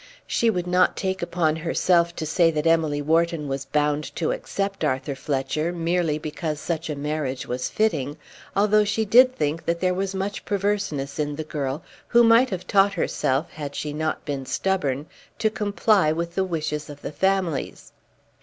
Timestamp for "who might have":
12.07-12.65